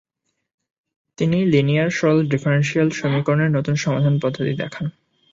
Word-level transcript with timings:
তিনি 1.17 1.37
লিনিয়ার 1.45 1.89
সরল 1.89 2.19
ডিফারেন্সিয়াল 2.27 2.89
সমীকরণের 2.91 3.51
নতুন 3.51 3.75
সমাধান 3.75 4.15
পদ্ধতি 4.23 4.53
দেখান। 4.53 4.85